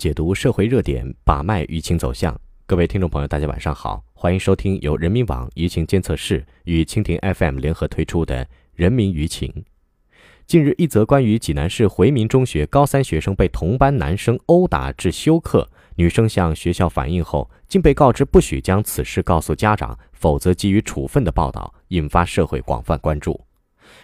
[0.00, 2.34] 解读社会热点，把脉舆情走向。
[2.64, 8.42] 各位听众朋友，大家晚上好，欢迎收听由人民网舆情监测室与蜻蜓 FM 联合推出的
[8.74, 9.50] 《人民舆情》。
[10.46, 23.38] 近日，一则关于济南市回民中学高三学生被同班男生殴打致休克，女生向学校反映后，竟被告知不许将此事告诉家长，否则给予处分的报道，引发社会广泛关注。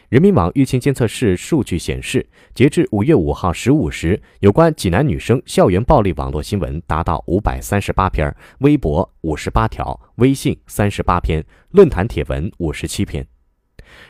[0.09, 2.25] 人民网舆情监测室数据显示，
[2.55, 13.27] 截至五月五号十五时，有关济南女生校园暴力网络新闻达到五百三十八篇，微博五十八条，微信三十八篇，论坛帖文五十七篇。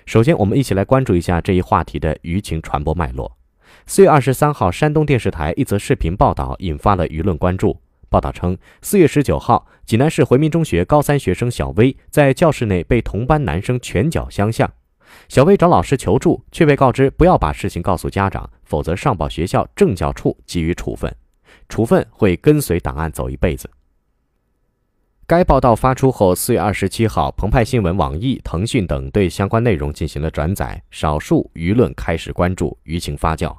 [0.04, 3.38] 首先，我们一起来关注一下这一话题的舆情传播脉络。
[3.87, 7.80] 四月二十三号，山东电视台一则视频报道引发了舆论关注。
[8.10, 14.70] 报道称，四月十九号，济南市回民中学高三学生小薇在教室内被同班男生拳脚相向。
[15.28, 21.15] 小薇找老师求助，却被告知不要把事情告诉家长，否则上报学校政教处给予处分，
[21.69, 23.69] 处分会跟随档案走一辈子。
[25.26, 33.57] 该报道发出后，四月二十七号，澎湃新闻、网易、腾讯等对相关内容进行了转载，少数舆论开始关注，舆情发酵。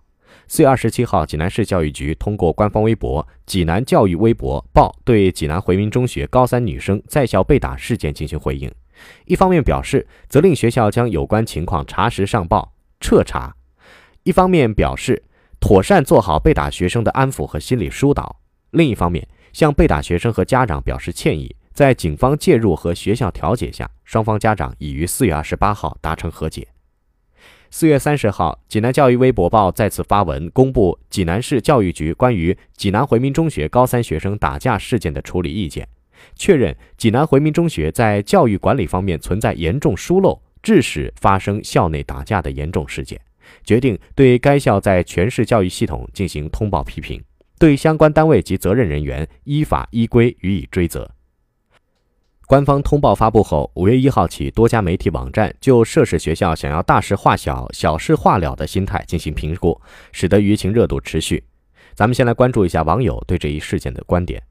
[0.48, 8.72] 四月二十七号，济南市教育局通过官方微博“济南教育微博报”对济南回民中学高三女生在校被打事件进行回应。
[9.26, 13.56] 一方面表示责令学校将有关情况查实上报彻查，
[14.24, 15.24] 一方面表示
[15.60, 18.40] 妥善做好被打学生的安抚和心理疏导。
[18.72, 21.56] 另一方面，向被打学生和家长表示歉意。
[21.74, 26.68] 在警方介入和学校调解下，双方家长已于四月二十八号达成和解。
[27.70, 35.88] 四月三十号，济南教育微博报再次发文公布济南市教育局关于济南回民中学高三学生打架事件的处理意见。
[36.36, 43.20] 确认济南回民中学在教育管理方面存在严重疏漏，致使发生校内打架的严重事件，
[43.64, 47.24] 决定对该校在全市教育系统进行通报批评，
[47.60, 51.10] 对相关单位及责任人员依法依规予以追责。
[52.46, 59.82] 官方通报发布后，五月一号起，多家媒体网站就涉事学校想要大事化小、小事化了的心态进行评估，
[60.14, 61.44] 使得舆情热度持续。
[61.94, 64.42] 咱们先来关注一下网友对这一事件的观点。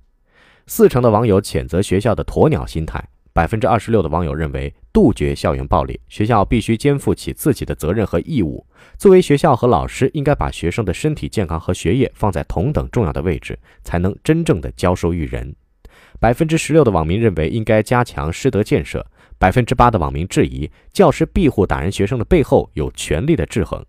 [0.68, 8.66] 四成的网友谴责学校的鸵鸟心态，百分之二十六的网友认为杜绝校园暴力，学校必须肩负起自己的责任和义务。
[8.98, 15.54] 作为学校和老师，应该把学生的身体健康和学业放在同等重要的位置，才能真正的教书育人。
[16.18, 19.06] 百分之十六的网民认为应该加强师德建设，
[19.38, 23.84] 百分之八的网民质疑教师庇护打人学生的背后有权力的制衡。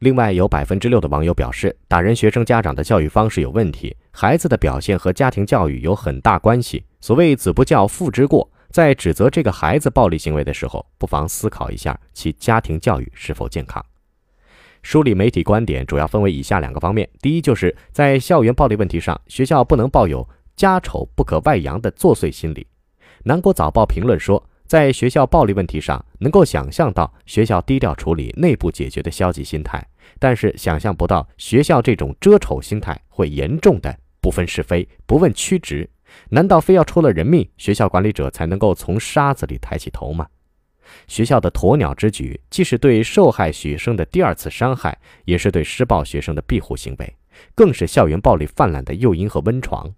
[0.00, 6.82] 另外，有百分之六的网友表示，打人学生家长的教育方式有问题，孩子的表现和家庭教育有很大关系。
[7.02, 13.84] 所谓“子不教，父之过”，在指责这个孩子暴力行为的时候，不妨思考一下其家庭教育是否健康。
[14.82, 22.66] 梳理媒体观点主要分为以下两个方面：第一，就是在校园暴力问题上，学校不能抱有家丑不可外扬的作祟心理。
[23.24, 24.42] 南国早报评论说。
[24.70, 29.84] 在学校暴力问题上，能够想象到学校低调处理、内部解决的消极心态，
[30.20, 35.90] 但是想象不到学校这种遮丑心态会严重的不分是非、不问曲直。
[36.28, 40.28] 难道非要出了人命，学校管理者才能够从沙子里抬起头吗？
[41.08, 47.16] 学校的鸵鸟之举，既是对受害学生的第二次伤害，也是对施暴学生的庇护行为，
[47.56, 49.92] 更是校园暴力泛滥的诱因和温床。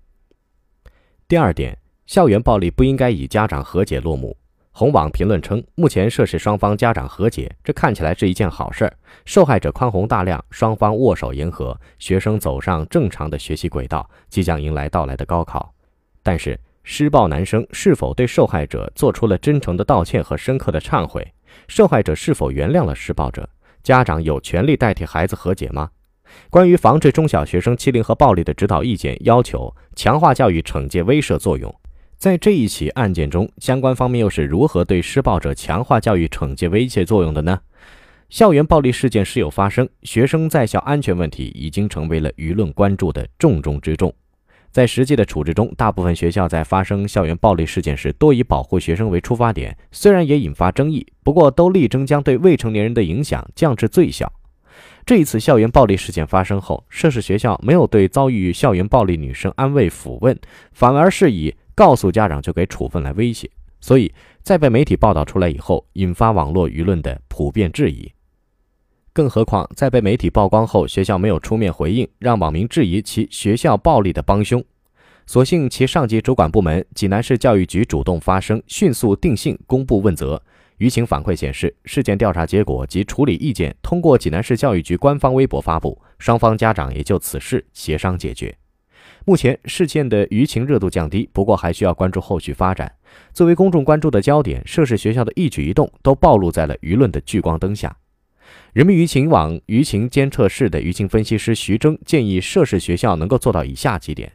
[1.28, 4.34] 第二点，校园暴力不应该以家长和解落幕。
[4.74, 8.92] 红网评论称，目前涉事双方家长和解，这看起来是一件好事儿。
[9.26, 15.74] 受害者宽宏大量，双方握手言和，学生走上正常的学习轨道，即将迎来到来的高考。
[16.22, 21.34] 但是，施暴男生是否对受害者做出了真诚的道歉和深刻的忏悔？
[21.68, 23.46] 受害者是否原谅了施暴者？
[23.82, 25.90] 家长有权利代替孩子和解吗？
[26.48, 31.72] 关于防治中小学生欺凌和暴力的指导意见要求，强化教育惩戒威慑作用。
[32.22, 37.58] 在这一起案件中，相关方面又是如何对施暴者强化教育惩戒威胁作用的呢？
[38.30, 44.14] 校园暴力事件时有发生，学生在校安全问题已经成为了舆论关注的重中之重。
[44.70, 54.32] 在实际的处置中，大部分学校在发生校园暴力事件时，多以保护学生为出发点，虽然也引发争议，不过都力争将对未成年人的影响降至最小。
[55.04, 60.38] 这一次校园暴力事件发生后，涉事学校没有对遭遇校园暴力女生安慰抚问，
[60.70, 61.52] 反而是以。
[61.74, 68.12] 告诉家长就给处分来威胁，所以在被媒体报道出来以后，引发网络舆论的普遍质疑。
[69.12, 74.64] 更何况在被媒体曝光后，学校没有出面回应，让网民质疑其学校暴力的帮凶。
[75.26, 80.42] 所幸其上级主管部门济南市教育局主动发声，迅速定性公布问责。
[80.78, 88.56] 舆情反馈显示，事件调查结果及处理意见通过济南市教育局官方微博发布，双方家长也就此事协商解决。
[89.24, 92.92] 目前事件的舆情热度降低，不过还需要关注后续发展。
[93.32, 97.96] 作为公众关注的焦点，涉事学校的一举一动都暴露在了舆论的聚光灯下。
[98.72, 104.32] 人民舆情网舆情监测室的舆情分析师徐峥建议，涉事学校能够做到以下几点：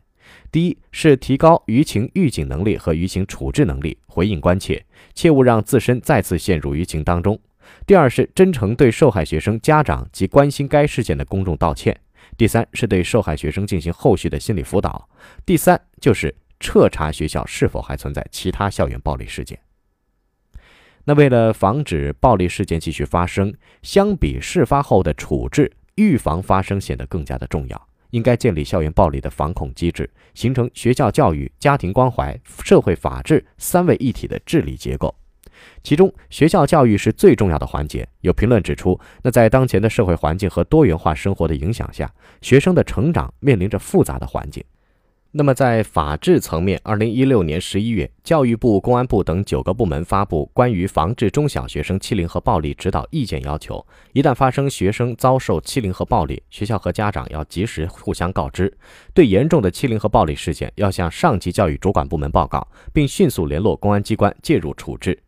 [0.51, 7.35] 第一是提高舆情预警能力和舆情处置能力，回应关切，切勿让自身再次陷入舆情当中；
[7.85, 11.93] 第二是真诚对受害学生家长及关心该事件的公众道歉；
[12.37, 15.09] 第三是对受害学生进行后续的心理辅导；
[15.45, 19.59] 第三就是彻查学校是否还存在其他校园暴力事件。
[21.03, 27.87] 那为了防止暴力事件继续发生，相比事发后的处置，预防发生显得更加的重要。
[28.11, 35.13] 应该建立校园暴力的防控机制，形成学校教育、家庭关怀、社会法治三位一体的治理结构。
[35.83, 38.07] 其中，学校教育是最重要的环节。
[38.21, 42.11] 有评论指出，那在当前的社会环境和多元化生活的影响下，
[42.41, 44.63] 学生的成长面临着复杂的环境。
[45.31, 58.67] 那么，在法治层面，二零一六年十一月，教育部、公安部等九个部门发布关于防治中小学生欺凌和暴力指导意见，要求一旦发生学生遭受欺凌和暴力，学校和家长要及时互相告知；
[59.13, 65.19] 对严重的欺凌和暴力事件，要向上级教育主管部门报告，并迅速联络公安机关介入处置。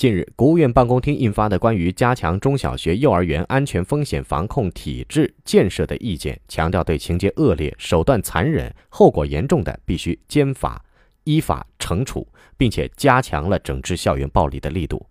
[0.00, 10.82] 近日，国务院办公厅印发的关于加强中小学、幼儿园安全风险防控体制建设的意见，强调对情节恶劣、手段残忍、后果严重的，必须监法
[11.24, 12.26] 依法惩处，
[12.56, 15.06] 并且加强了整治校园暴力的力度。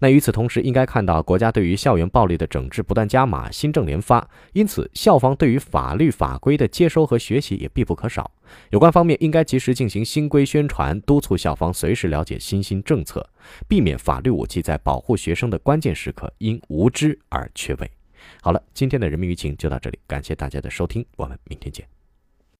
[0.00, 8.30] 那与此同时，应该看到国家对于校园暴力的整治不断加码，新政连发，因此校方对于法律法规的接收和学习也必不可少。
[8.70, 13.28] 有关方面应该及时进行新规宣传，督促校方随时了解新兴政策，
[13.66, 17.90] 避免法律武器在保护学生的关键时刻因无知而缺位。
[18.40, 21.97] 好了，今天的人民舆情就到这里，感谢大家的收听，我们明天见。